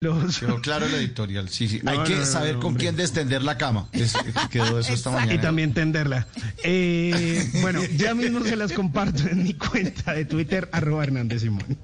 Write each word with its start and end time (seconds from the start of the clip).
Los... 0.00 0.38
Quedó 0.38 0.60
claro 0.60 0.86
el 0.86 0.94
editorial, 0.94 1.48
sí, 1.48 1.66
sí. 1.68 1.80
No, 1.82 1.90
Hay 1.90 1.98
que 2.04 2.12
no, 2.14 2.20
no, 2.20 2.26
saber 2.26 2.54
no, 2.54 2.60
con 2.60 2.68
hombre. 2.68 2.82
quién 2.84 2.94
destender 2.96 3.42
la 3.42 3.58
cama. 3.58 3.88
Es- 3.92 4.14
quedó 4.48 4.78
eso 4.78 4.92
esta 4.92 5.10
mañana. 5.10 5.34
Y 5.34 5.38
también 5.38 5.74
tenderla. 5.74 6.28
Eh, 6.62 7.50
bueno, 7.62 7.80
ya 7.96 8.14
mismo 8.14 8.44
se 8.44 8.54
las 8.54 8.72
comparto 8.72 9.26
en 9.26 9.42
mi 9.42 9.54
cuenta 9.54 10.12
de 10.14 10.24
Twitter, 10.24 10.68
arroba 10.72 11.02
Hernández 11.02 11.42
Simón. 11.42 11.76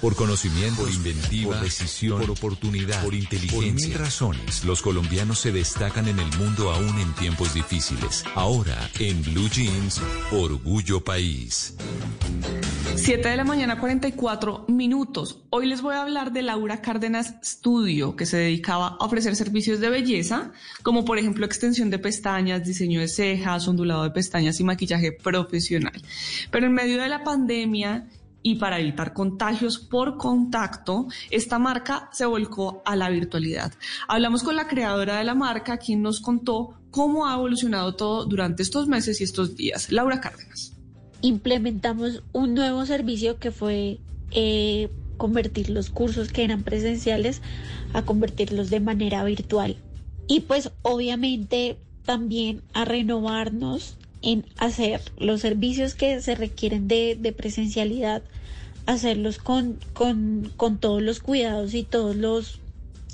Por 0.00 0.16
conocimiento, 0.16 0.80
por 0.82 0.90
inventiva, 0.90 1.52
por 1.56 1.60
decisión, 1.62 2.20
por 2.22 2.30
oportunidad, 2.30 3.04
por 3.04 3.14
inteligencia. 3.14 3.70
Por 3.70 3.88
mil 3.88 3.94
razones, 3.94 4.64
los 4.64 4.80
colombianos 4.82 5.38
se 5.38 5.52
destacan 5.52 6.08
en 6.08 6.18
el 6.18 6.26
mundo 6.38 6.72
aún 6.72 6.98
en 6.98 7.12
tiempos 7.12 7.52
difíciles. 7.54 8.24
Ahora, 8.34 8.90
en 8.98 9.22
Blue 9.22 9.48
Jeans, 9.48 10.00
Orgullo 10.32 11.04
País. 11.04 11.74
7 12.94 13.28
de 13.28 13.36
la 13.36 13.44
mañana, 13.44 13.78
44 13.78 14.66
minutos. 14.68 15.40
Hoy 15.50 15.66
les 15.66 15.82
voy 15.82 15.94
a 15.94 16.02
hablar 16.02 16.32
de 16.32 16.42
Laura 16.42 16.82
Cárdenas 16.82 17.34
Studio, 17.42 18.16
que 18.16 18.26
se 18.26 18.36
dedicaba 18.36 18.96
a 19.00 19.04
ofrecer 19.04 19.34
servicios 19.34 19.80
de 19.80 19.90
belleza, 19.90 20.52
como 20.82 21.04
por 21.04 21.18
ejemplo 21.18 21.46
extensión 21.46 21.90
de 21.90 21.98
pestañas, 21.98 22.64
diseño 22.64 23.00
de 23.00 23.08
cejas, 23.08 23.66
ondulado 23.66 24.04
de 24.04 24.10
pestañas 24.10 24.60
y 24.60 24.64
maquillaje 24.64 25.12
profesional. 25.12 26.00
Pero 26.50 26.66
en 26.66 26.72
medio 26.72 27.00
de 27.00 27.08
la 27.08 27.24
pandemia 27.24 28.08
y 28.42 28.56
para 28.56 28.78
evitar 28.78 29.12
contagios 29.12 29.78
por 29.78 30.16
contacto, 30.16 31.06
esta 31.30 31.58
marca 31.58 32.10
se 32.12 32.26
volcó 32.26 32.82
a 32.84 32.94
la 32.94 33.08
virtualidad. 33.08 33.72
Hablamos 34.06 34.42
con 34.42 34.54
la 34.54 34.68
creadora 34.68 35.16
de 35.16 35.24
la 35.24 35.34
marca, 35.34 35.78
quien 35.78 36.02
nos 36.02 36.20
contó 36.20 36.78
cómo 36.90 37.26
ha 37.26 37.34
evolucionado 37.34 37.94
todo 37.94 38.26
durante 38.26 38.62
estos 38.62 38.86
meses 38.86 39.20
y 39.20 39.24
estos 39.24 39.56
días. 39.56 39.90
Laura 39.90 40.20
Cárdenas. 40.20 40.71
Implementamos 41.22 42.22
un 42.32 42.54
nuevo 42.54 42.84
servicio 42.84 43.38
que 43.38 43.50
fue 43.50 43.98
eh, 44.32 44.90
convertir 45.16 45.70
los 45.70 45.88
cursos 45.88 46.32
que 46.32 46.44
eran 46.44 46.64
presenciales 46.64 47.40
a 47.92 48.02
convertirlos 48.02 48.70
de 48.70 48.80
manera 48.80 49.24
virtual. 49.24 49.76
Y 50.26 50.40
pues 50.40 50.70
obviamente 50.82 51.78
también 52.04 52.62
a 52.74 52.84
renovarnos 52.84 53.96
en 54.20 54.44
hacer 54.56 55.00
los 55.18 55.40
servicios 55.40 55.94
que 55.94 56.20
se 56.20 56.34
requieren 56.34 56.88
de, 56.88 57.16
de 57.18 57.32
presencialidad, 57.32 58.22
hacerlos 58.86 59.38
con, 59.38 59.78
con, 59.92 60.50
con 60.56 60.78
todos 60.78 61.02
los 61.02 61.20
cuidados 61.20 61.74
y 61.74 61.84
todos 61.84 62.16
los, 62.16 62.60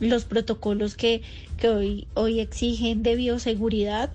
los 0.00 0.24
protocolos 0.24 0.96
que, 0.96 1.22
que 1.56 1.68
hoy, 1.68 2.06
hoy 2.14 2.40
exigen 2.40 3.02
de 3.02 3.16
bioseguridad 3.16 4.12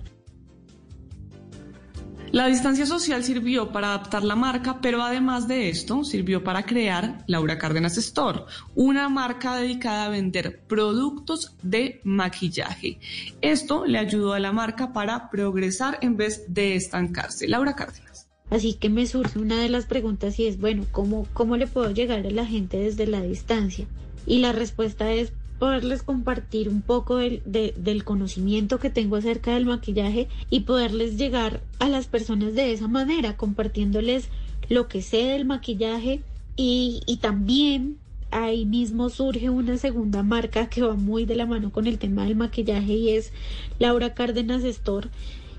La 2.32 2.46
distancia 2.46 2.86
social 2.86 3.22
sirvió 3.22 3.72
para 3.72 3.88
adaptar 3.88 4.24
la 4.24 4.36
marca, 4.36 4.80
pero 4.80 5.02
además 5.02 5.46
de 5.48 5.68
esto, 5.68 6.02
sirvió 6.02 6.42
para 6.42 6.62
crear 6.64 7.22
Laura 7.26 7.58
Cárdenas 7.58 7.98
Store, 7.98 8.44
una 8.74 9.10
marca 9.10 9.56
dedicada 9.56 10.06
a 10.06 10.08
vender 10.08 10.62
productos 10.66 11.54
de 11.62 12.00
maquillaje. 12.04 12.98
Esto 13.42 13.84
le 13.84 13.98
ayudó 13.98 14.32
a 14.32 14.40
la 14.40 14.50
marca 14.50 14.94
para 14.94 15.28
progresar 15.28 15.98
en 16.00 16.16
vez 16.16 16.46
de 16.48 16.74
estancarse. 16.74 17.46
Laura 17.48 17.76
Cárdenas. 17.76 18.28
Así 18.48 18.72
que 18.72 18.88
me 18.88 19.06
surge 19.06 19.38
una 19.38 19.60
de 19.60 19.68
las 19.68 19.84
preguntas 19.84 20.38
y 20.38 20.46
es, 20.46 20.58
bueno, 20.58 20.86
¿cómo, 20.90 21.26
cómo 21.34 21.58
le 21.58 21.66
puedo 21.66 21.90
llegar 21.90 22.26
a 22.26 22.30
la 22.30 22.46
gente 22.46 22.78
desde 22.78 23.06
la 23.06 23.20
distancia? 23.20 23.86
Y 24.24 24.38
la 24.38 24.52
respuesta 24.52 25.12
es 25.12 25.34
poderles 25.62 26.02
compartir 26.02 26.68
un 26.68 26.82
poco 26.82 27.18
del, 27.18 27.40
de- 27.44 27.72
del 27.76 28.02
conocimiento 28.02 28.80
que 28.80 28.90
tengo 28.90 29.14
acerca 29.14 29.54
del 29.54 29.64
maquillaje 29.64 30.26
y 30.50 30.60
poderles 30.60 31.16
llegar 31.16 31.60
a 31.78 31.88
las 31.88 32.08
personas 32.08 32.54
de 32.54 32.72
esa 32.72 32.88
manera, 32.88 33.36
compartiéndoles 33.36 34.28
lo 34.68 34.88
que 34.88 35.02
sé 35.02 35.18
del 35.18 35.44
maquillaje 35.44 36.18
y, 36.56 37.02
y 37.06 37.18
también 37.18 37.96
ahí 38.32 38.64
mismo 38.66 39.08
surge 39.08 39.50
una 39.50 39.78
segunda 39.78 40.24
marca 40.24 40.66
que 40.68 40.82
va 40.82 40.94
muy 40.94 41.26
de 41.26 41.36
la 41.36 41.46
mano 41.46 41.70
con 41.70 41.86
el 41.86 41.98
tema 42.00 42.24
del 42.24 42.34
maquillaje 42.34 42.94
y 42.94 43.10
es 43.10 43.32
Laura 43.78 44.14
Cárdenas 44.14 44.64
Store. 44.64 45.10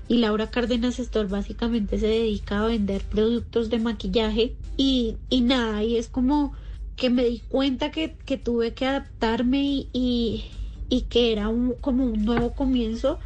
Y 0.06 0.18
Laura 0.18 0.50
Cárdenas 0.50 0.98
Store 0.98 1.28
básicamente 1.28 1.98
se 1.98 2.08
dedica 2.08 2.62
a 2.62 2.66
vender 2.66 3.00
productos 3.04 3.70
de 3.70 3.78
maquillaje 3.78 4.52
y, 4.76 5.16
y 5.30 5.40
nada, 5.40 5.82
y 5.82 5.96
es 5.96 6.08
como 6.08 6.52
que 6.96 7.10
me 7.10 7.24
di 7.24 7.40
cuenta 7.40 7.90
que, 7.90 8.16
que 8.24 8.36
tuve 8.36 8.74
que 8.74 8.86
adaptarme 8.86 9.60
y, 9.92 10.44
y, 10.88 11.02
que 11.02 11.32
era 11.32 11.48
un, 11.48 11.74
como 11.80 12.04
un 12.04 12.24
nuevo 12.24 12.54
comienzo. 12.54 13.18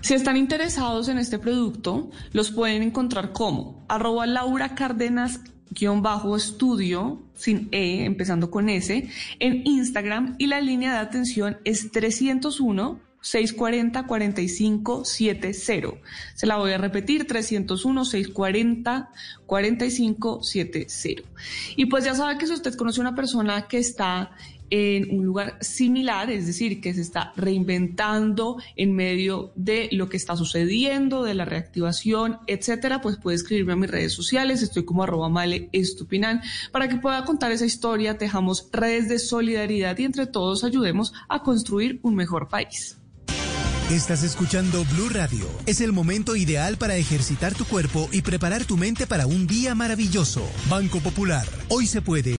Si 0.00 0.14
están 0.14 0.36
interesados 0.36 1.08
en 1.08 1.18
este 1.18 1.38
producto, 1.38 2.10
los 2.32 2.50
pueden 2.50 2.82
encontrar 2.82 3.32
como 3.32 3.84
arroba 3.88 4.26
Laura 4.26 4.74
Cárdenas 4.74 5.40
guion 5.70 6.02
bajo 6.02 6.36
estudio 6.36 7.22
sin 7.34 7.68
E, 7.72 8.04
empezando 8.04 8.50
con 8.50 8.68
S, 8.68 9.08
en 9.38 9.66
Instagram 9.66 10.36
y 10.38 10.46
la 10.46 10.60
línea 10.60 10.92
de 10.92 10.98
atención 10.98 11.58
es 11.64 11.90
301 11.92 13.09
640 13.20 14.06
4570. 14.06 16.00
Se 16.34 16.46
la 16.46 16.56
voy 16.56 16.72
a 16.72 16.78
repetir, 16.78 17.26
301 17.26 18.04
640 18.04 19.10
4570. 19.46 21.28
Y 21.76 21.86
pues 21.86 22.04
ya 22.04 22.14
sabe 22.14 22.38
que 22.38 22.46
si 22.46 22.52
usted 22.52 22.74
conoce 22.74 23.00
a 23.00 23.02
una 23.02 23.14
persona 23.14 23.68
que 23.68 23.78
está 23.78 24.30
en 24.70 25.16
un 25.16 25.24
lugar 25.24 25.58
similar, 25.60 26.30
es 26.30 26.46
decir, 26.46 26.80
que 26.80 26.94
se 26.94 27.00
está 27.00 27.32
reinventando 27.36 28.56
en 28.76 28.94
medio 28.94 29.52
de 29.56 29.88
lo 29.92 30.08
que 30.08 30.16
está 30.16 30.36
sucediendo, 30.36 31.24
de 31.24 31.34
la 31.34 31.44
reactivación, 31.44 32.38
etcétera, 32.46 33.00
pues 33.00 33.16
puede 33.16 33.36
escribirme 33.36 33.72
a 33.72 33.76
mis 33.76 33.90
redes 33.90 34.12
sociales, 34.12 34.62
estoy 34.62 34.84
como 34.84 35.02
arroba 35.02 35.28
male 35.28 35.68
estupinan, 35.72 36.40
para 36.70 36.88
que 36.88 36.96
pueda 36.96 37.24
contar 37.24 37.50
esa 37.50 37.66
historia, 37.66 38.16
tejamos 38.16 38.68
redes 38.72 39.08
de 39.08 39.18
solidaridad 39.18 39.98
y 39.98 40.04
entre 40.04 40.26
todos 40.26 40.62
ayudemos 40.62 41.12
a 41.28 41.42
construir 41.42 41.98
un 42.02 42.14
mejor 42.14 42.48
país. 42.48 43.00
Estás 43.90 44.22
escuchando 44.22 44.84
Blue 44.84 45.08
Radio. 45.08 45.48
Es 45.66 45.80
el 45.80 45.90
momento 45.90 46.36
ideal 46.36 46.76
para 46.76 46.94
ejercitar 46.94 47.54
tu 47.54 47.64
cuerpo 47.64 48.08
y 48.12 48.22
preparar 48.22 48.64
tu 48.64 48.76
mente 48.76 49.04
para 49.04 49.26
un 49.26 49.48
día 49.48 49.74
maravilloso. 49.74 50.48
Banco 50.68 51.00
Popular. 51.00 51.44
Hoy 51.68 51.88
se 51.88 52.00
puede. 52.00 52.28